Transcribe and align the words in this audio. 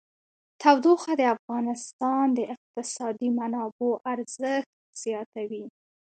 تودوخه 0.61 1.13
د 1.19 1.23
افغانستان 1.35 2.25
د 2.37 2.39
اقتصادي 2.53 3.29
منابعو 3.39 3.91
ارزښت 4.13 4.69
زیاتوي. 5.03 5.65